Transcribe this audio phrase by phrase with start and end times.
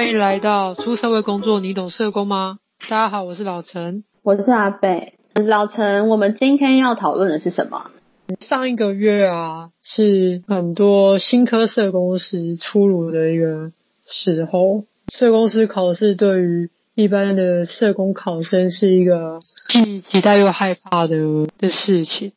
[0.00, 2.56] 欢迎来到出社会工作，你懂社工吗？
[2.88, 5.18] 大家好，我是老陈，我是阿贝。
[5.46, 7.90] 老陈，我们今天要讨论的是什么？
[8.40, 13.72] 上一个月啊，是很多新科社工师出炉的一个
[14.06, 14.84] 时候。
[15.12, 22.32] 社工师考试对于一般的社工考生是一个既期待又害怕的的事情，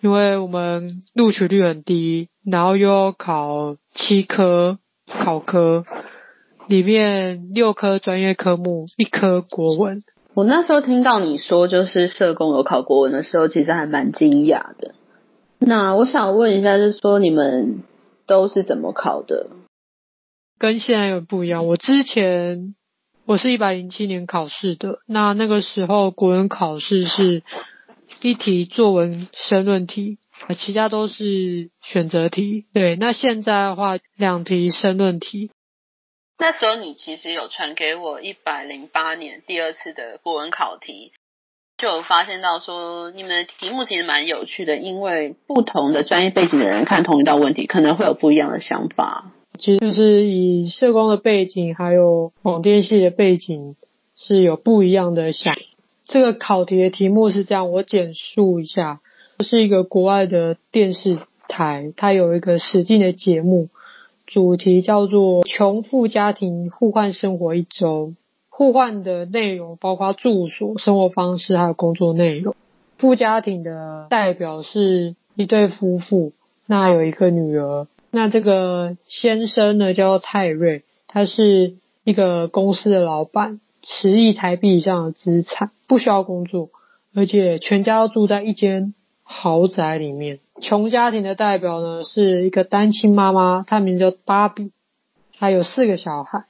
[0.00, 5.84] 因为我们录取率很低，然后又要考七科考科。
[6.68, 10.02] 里面六科专业科目，一科国文。
[10.34, 14.94] 我那时候听到你说就是社工有考国文的时候，其实还蛮惊讶的。
[15.58, 17.82] 那我想问一下，就是说你们
[18.26, 19.48] 都是怎么考的？
[20.58, 21.66] 跟现在有不一样。
[21.66, 22.74] 我之前
[23.26, 27.42] 我是一百零七年考试的，那那个时候国文考试是
[28.22, 30.18] 一题作文申论题，
[30.56, 32.64] 其他都是选择题。
[32.72, 35.50] 对，那现在的话，两题申论题。
[36.38, 41.12] 那时候你其实有传给我一百零八年第二次的国文考题，
[41.76, 49.30] 就有发现到说你们的题目其实蛮有趣的，因为不同的专业背景的人看同一道问题，可能会有不一样的想法。
[49.58, 53.76] 其实就是以社工的背景还有广电系的背景
[54.16, 55.54] 是有不一样的想。
[56.04, 59.00] 这个考题的题目是这样，我简述一下，
[59.44, 63.68] 是一个国外的电视台，它有一个实境的节目。
[64.26, 68.14] 主题叫做“穷富家庭互换生活一周”，
[68.48, 72.54] 互换的内容包括住所、生活方式还有工作内容。
[72.96, 76.32] 富家庭的代表是一对夫妇，
[76.66, 77.86] 那有一个女儿。
[78.10, 86.70] 那这个先生呢叫泰瑞，他是一个公司的老板，十亿台币以上的资产，不需要工作，
[87.14, 88.94] 而且全家都住在一间
[89.24, 90.38] 豪宅里面。
[90.60, 94.70] 穷家庭的代表呢，是一个单亲妈妈，她名叫芭比，
[95.38, 96.44] 她有四个小孩。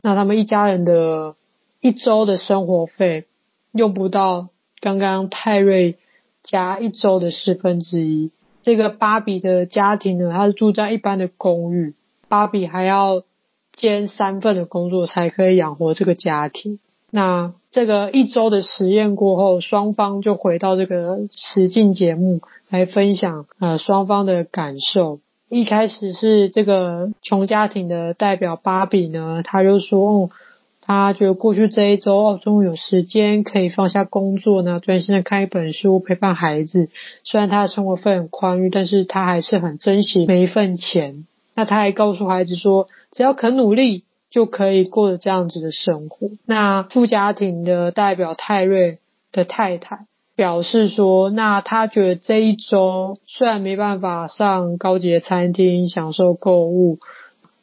[0.00, 1.34] 那他们一家人的
[1.80, 3.26] 一周的生活费
[3.72, 4.48] 用不到
[4.80, 5.96] 刚刚泰瑞
[6.42, 8.30] 家一周的四分之一。
[8.62, 11.94] 这个芭比的家庭呢，她是住在一般的公寓，
[12.28, 13.22] 芭比还要
[13.72, 16.78] 兼三份的工作才可以养活这个家庭。
[17.10, 22.40] 那这个一周的实验过后，双方就回到这个实境节目。
[22.74, 25.20] 来分享呃双方的感受。
[25.48, 30.30] 一开始是这个穷家庭的代表芭比呢，他就说，哦，
[30.80, 36.88] 他觉得过去这一周哦，终于有时间可以放下工作呢，专心的看一本书，陪伴孩子。
[37.22, 41.26] 虽然他的生活费很宽裕，但是他还是很珍惜每一份钱。
[41.54, 46.28] 那他还告诉孩子说，只要肯努力，就可以过着这样子的生活。
[46.44, 48.98] 那富家庭的代表泰瑞
[49.30, 50.06] 的太太。
[50.36, 56.98] 表示说，那他觉得这一周虽然没办法上高级的餐厅享受购物，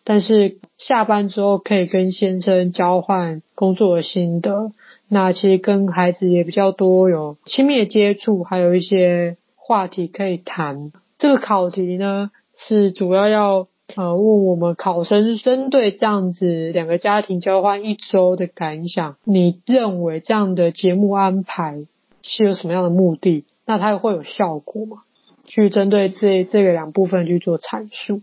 [0.04, 4.72] 但是下班之后可以跟先生交换工作的心得。
[5.10, 10.94] 那其实跟孩子也比较多有亲密的接触，还有一些话题可以谈。
[11.20, 21.84] 这个考题呢，是主要要呃问我们考生针对这样子两个家庭交换一周的感想，你认为这样的节目安排
[22.24, 23.46] 是有什么样的目的？
[23.66, 24.98] 那它会有效果吗？
[25.46, 28.22] 去针对这这个两部分去做阐述。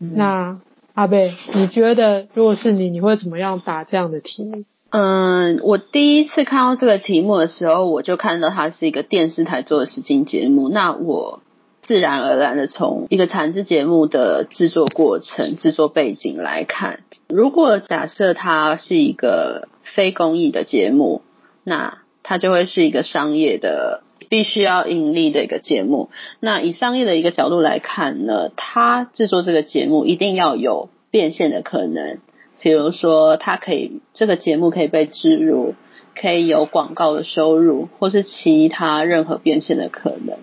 [0.00, 0.60] 嗯、那
[0.94, 4.64] 阿贝，你觉得如果是你，你会怎么样答这样的题目？
[4.90, 10.68] 嗯，我第一次看到这个题目的时候，我就看到它是一个电视台做的实境节目。
[10.68, 11.42] 那我
[11.82, 21.22] 自然而然的从一个产制节目的制作过程、制作背景来看，如果假设它是一个非公益的节目，
[21.64, 26.10] 那它就会是一个商业的，必须要盈利的一个节目。
[26.40, 32.18] 那以商业的一个角度来看呢，它制作这个节目一定要有变现的可能。
[32.60, 35.74] 比如说，它可以这个节目可以被置入，
[36.18, 40.38] 可以有广告的收入，或是其他任何变现的可能。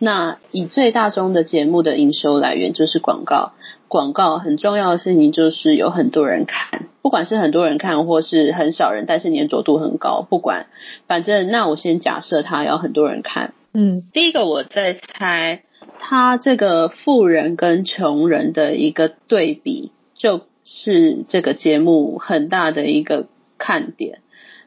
[0.00, 3.52] 那以最大宗的节目的营收来源就是广告。
[3.94, 10.26] 广告很重要的事情就是有很多人看，不管是很多人看或是很少人，但是粘着度很高。
[10.28, 10.66] 不管，
[11.06, 13.54] 反正那我先假设他要很多人看。
[13.72, 15.62] 嗯，第一个我在猜，
[16.00, 24.18] 他这个富人跟穷人的一个对比，就是这个节目很大的一个看点。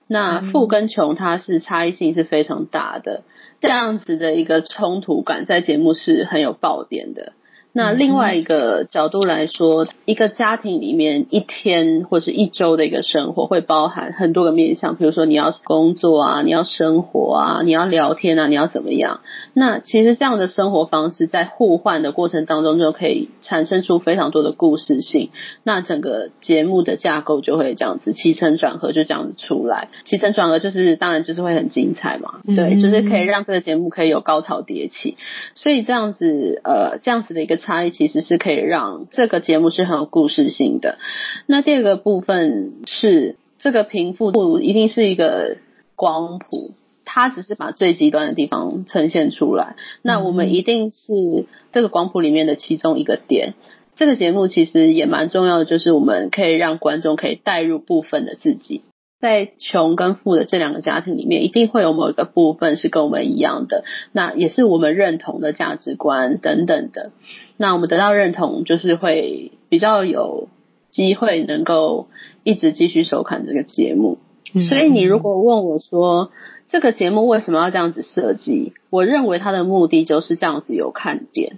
[0.07, 3.23] 那富跟穷，它是差异性是非常大的，
[3.59, 7.33] 这样子的一个冲突感在节目是很有爆点的。
[7.77, 19.19] 那另外一个角度来说，一个家庭里面一天或是一周的一个生活，会包含很多个面向，比如说你要工作啊，你要生活啊，你要聊天啊，你要怎么样？
[19.53, 25.29] 那其实这样的生活方式在互换的过程当中，就可以产生出非常多的故事性。
[25.63, 29.89] 那整个节目的架构就会这样子起承转合，就这样子出来。
[30.03, 35.15] 起承转合就是当然就是会很精彩嘛，对，就是可以让这个节目可以有高潮迭起。
[35.53, 37.59] 所以这样子呃，这样子的一个。
[37.67, 40.97] 差异其实是可以让这个节目是很有故事性的。
[41.47, 45.57] 那第二个部分是这个贫富不一定是一个
[45.95, 46.71] 光谱，
[47.03, 49.75] 它只是把最极端的地方呈现出来。
[50.01, 53.53] 那我们一定是这个光谱里面的其中一个点。
[53.97, 58.81] 这个节目其实也蛮重要的，就是我们可以让观众可以带入部分的自己。
[59.19, 67.11] 在穷跟富的这两个家庭里面，一定会有某一个部分是跟我们一样的，那也是我们认同的价值观等等的。
[67.57, 70.49] 那我们得到认同，就是会比较有
[70.91, 72.07] 机会能够
[72.43, 74.19] 一直继续收看这个节目。
[74.69, 76.31] 所以你如果问我说，
[76.67, 78.73] 这个节目为什么要这样子设计？
[78.91, 81.57] 我认为它的目的就是这样子有看点，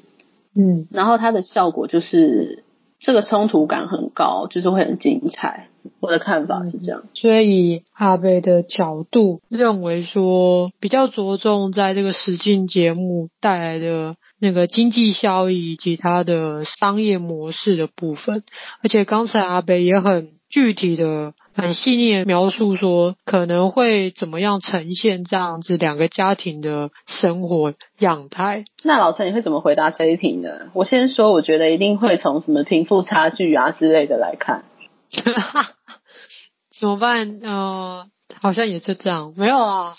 [0.55, 2.63] 嗯，然后它的效果就是。
[2.99, 5.69] 这个冲突感很高，就是会很精彩。
[6.01, 7.03] 我的看法是这样。
[7.13, 18.43] 所以以阿贝的角度认为说，比较着重在这个实境节目带来的那个经济效益以及它的商业模式的部分。
[18.83, 21.33] 而且刚才阿北也很具体的。
[21.59, 28.65] 很细腻的描述说可能会怎么样呈现这样子两个家庭的生活样态。
[28.83, 30.69] 那老陈你会怎么回答这一题呢？
[30.73, 34.63] 我先说，我觉得一定会从什么贫富差距啊之类的来看。
[36.79, 37.39] 怎么办？
[37.43, 38.07] 呃，
[38.39, 39.95] 好像也是这样，没有啊，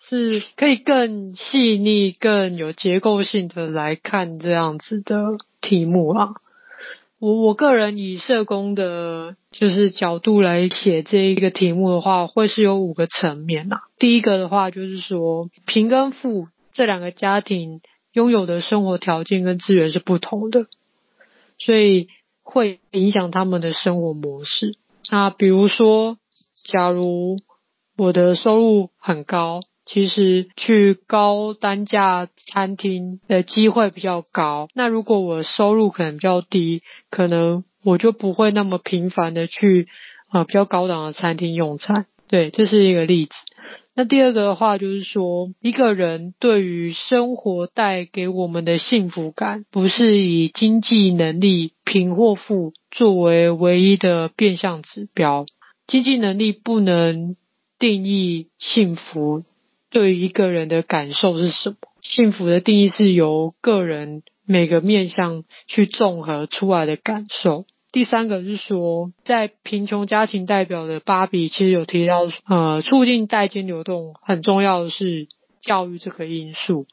[0.00, 5.22] 是可以更细腻、更有结构性的来看这样子的
[5.60, 6.30] 题目啊。
[7.18, 13.78] 我我个人以社工的，就是角度来写这一个题目的话，会是有五个层面呐。
[13.98, 17.80] 第一个的话，就是说贫跟富这两个家庭
[18.12, 20.66] 拥有的生活条件跟资源是不同的，
[21.58, 22.08] 所以
[22.42, 24.76] 会影响他们的生活模式。
[25.10, 26.18] 那比如说，
[26.64, 27.38] 假如
[27.96, 29.60] 我的收入很高。
[29.86, 34.68] 其实去高单价餐厅的机会比较高。
[34.74, 39.86] 那如果我收入可能比较低，可能我就不会那么频繁的去
[40.28, 42.06] 啊、比较高档的餐厅用餐。
[42.28, 43.32] 对，这是一个例子。
[43.94, 55.46] 那第二个的话就是说，一个人对于生活带给我们的幸福感，不是以经济能力贫或富作为唯一的变相指标。
[55.86, 57.36] 经济能力不能
[57.78, 59.44] 定义幸福。
[59.90, 61.76] 对于一个人的感受是什么？
[62.02, 67.64] 幸福的定义是由个人每个面向去综合出来的感受。
[67.90, 75.28] 第三个是说，在贫穷家庭代表的芭比其实有提到，呃，促进代间流动很重要的是
[75.60, 76.86] 教育这个因素。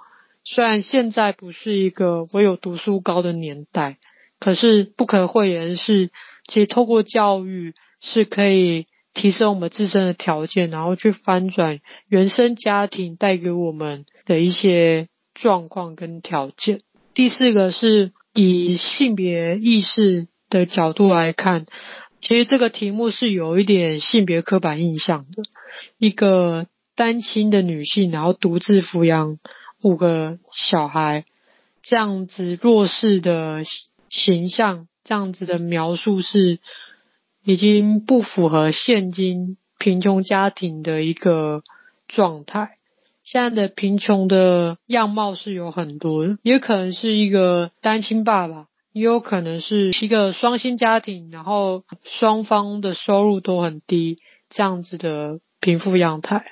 [0.45, 3.97] 虽然现在不是一个唯有读书高的年代，
[4.39, 6.09] 可是不可讳言是，
[6.47, 8.87] 其实透过教育是可以。
[9.13, 16.81] 提升我们自身的条件，然后去翻转原生家庭带给我们的一些状况跟条件。
[17.13, 21.67] 第四个是以性别意识的角度来看，
[22.21, 25.43] 其实这个题目是有一点性别刻板印象的。
[25.99, 29.37] 一个单亲的女性，然后独自抚养
[29.81, 31.23] 五个小孩，
[31.83, 33.63] 这样子弱势的
[34.09, 36.59] 形象，这样子的描述是。
[37.43, 41.61] 已经不符合现今贫穷家庭的一个
[42.07, 42.77] 状态。
[43.23, 54.17] 现在的贫穷的样貌是有很多的，也可能是一个单亲爸爸，也有可能是一个双薪家庭，然后双方的收入都很低，
[54.49, 56.43] 这样子的贫富样态。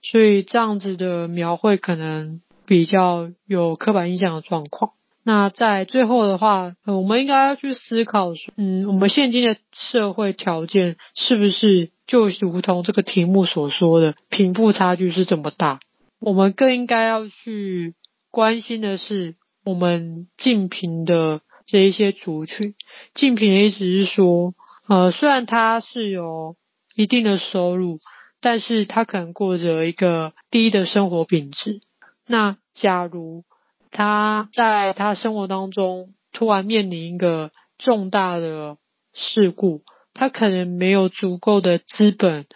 [0.00, 4.92] 所以这样子的描绘可能比较有刻板印象的状况。
[5.24, 15.78] 那在最后的话，我们应该要去思考说，嗯，我们现今的社会条件是不是就如同这个题目所说的，贫富差距是这么大？
[16.18, 17.94] 我们更应该要去
[18.30, 22.74] 关心的是，我们近贫的这一些族群。
[23.14, 24.54] 近贫的意思是说，
[24.88, 26.56] 呃，虽然他是有
[26.96, 28.00] 一定的收入，
[28.40, 31.80] 但是他可能过着一个低的生活品质。
[32.26, 33.44] 那假如
[33.92, 38.78] 他在他生活当中突然面临一个重大的
[39.12, 39.82] 事故，
[40.14, 42.46] 他可能没有足够的资本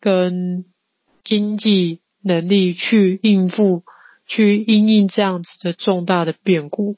[0.00, 0.64] 跟
[1.24, 3.82] 经济能力去应付、
[4.26, 6.96] 去因应这样子的重大的变故，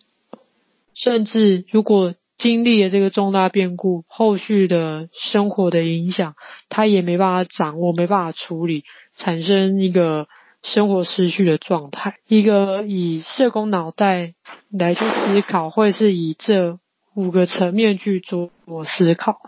[0.95, 6.35] 甚至如果经历了这个重大变故，后续的生活的影响，
[6.69, 8.85] 他也没办法掌握，没办法处理，
[9.17, 10.29] 产生一个
[10.75, 12.17] 生活失序的状态。
[12.27, 14.35] 一个以社工脑袋
[14.71, 16.79] 来去思考，会是以这
[17.15, 19.39] 五个层面去做我思考。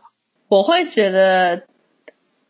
[0.48, 1.64] 我会觉得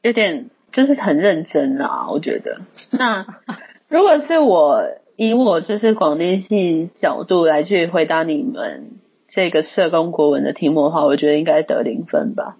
[0.02, 2.60] 有点就是很认真啊，我觉得。
[2.90, 3.26] 那
[3.88, 4.84] 如果是我
[5.16, 8.90] 以我就是广电系角度来去回答你们。
[9.30, 12.56] 这个社工国文的题目的话，我觉得应该得零分吧。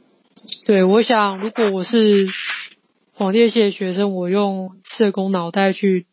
[0.66, 2.28] 对，我想如果我是
[3.18, 6.06] 广电系的学生，我用社工脑袋去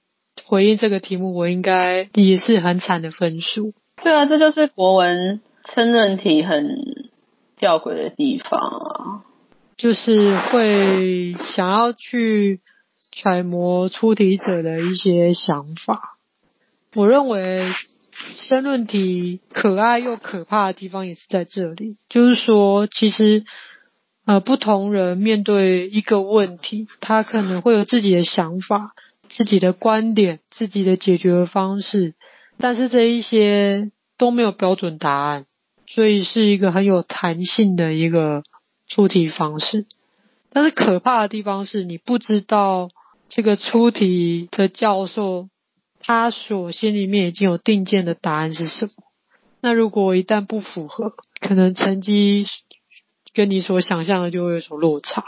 [0.44, 3.74] 回应这个题目，我应该也是很惨的分数。
[4.02, 5.40] 对啊，这就是国文
[5.74, 6.68] 申论题很
[7.58, 9.22] 吊诡的地方啊，
[9.78, 12.62] 就是会想要去
[13.12, 16.18] 揣摩出题者的一些想法。
[16.96, 17.72] 我认为。
[18.32, 23.44] 申论题可爱又可怕的地方也是在这里，就是说，其实
[24.26, 28.94] 呃，不同人面对一个问题，他可能会有自己的想法、
[29.30, 32.16] 自己的观点、自己的解决方式，
[32.58, 35.46] 但是这一些都没有标准答案，
[35.88, 38.44] 所以是一个很有弹性的一个
[38.88, 39.86] 出题方式。
[40.52, 42.90] 但是可怕的地方是你不知道
[43.30, 45.50] 这个出题的教授。
[46.08, 48.92] 他所心里面已经有定见的答案是什么？
[49.60, 52.46] 那如果一旦不符合，可能成绩
[53.36, 55.24] 跟你所想象的就会有所落差。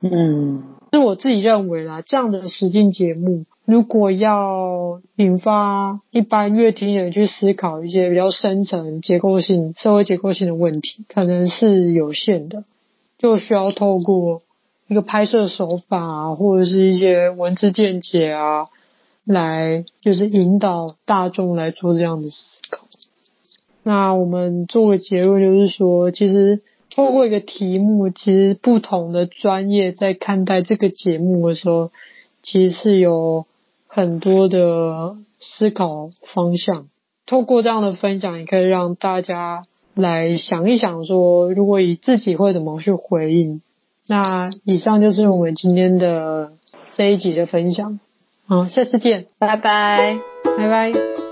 [0.00, 12.64] 嗯，是我自己认为啦，这样的实境节目，如果要引发一般乐听人去思考一些比较深层结构性、社会结构性的问题，可能是有限的，
[13.18, 14.40] 就需要透过
[14.88, 18.68] 一个拍摄手法，或者是一些文字见解啊。
[19.22, 22.86] 来就是引导大众来做这样的思考。
[23.84, 26.62] 那我们做个结论，就是说，其实
[26.94, 31.90] 透过一个题目，其实不同的专业在看待这个节目的时候，
[32.42, 33.46] 其实是有
[33.86, 36.86] 很多的思考方向。
[37.26, 39.62] 透过这样的分享，也可以让大家
[39.94, 43.62] 来想一想，说如果以自己会怎么去回应。
[44.08, 46.52] 那以上就是我们今天的
[46.94, 48.00] 这一集的分享。
[48.48, 50.18] 好，下次见，拜拜，
[50.58, 51.29] 拜拜。